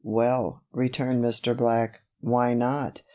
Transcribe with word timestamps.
"Well," 0.03 0.63
returned 0.73 1.23
Mr. 1.23 1.55
Black, 1.55 1.99
"why 2.21 2.55
not? 2.55 3.03